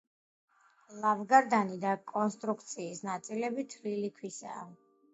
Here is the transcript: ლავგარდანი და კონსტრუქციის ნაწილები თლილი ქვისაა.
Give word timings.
ლავგარდანი 1.03 1.77
და 1.85 1.93
კონსტრუქციის 2.15 3.05
ნაწილები 3.13 3.71
თლილი 3.77 4.15
ქვისაა. 4.21 4.69